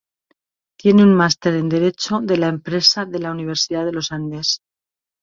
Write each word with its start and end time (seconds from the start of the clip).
Tiene 0.79 1.03
un 1.03 1.13
máster 1.13 1.53
en 1.53 1.69
Derecho 1.69 2.21
de 2.21 2.37
la 2.37 2.47
Empresa 2.47 3.05
de 3.05 3.19
la 3.19 3.29
Universidad 3.29 3.85
de 3.85 3.91
los 3.93 4.11
Andes. 4.11 4.61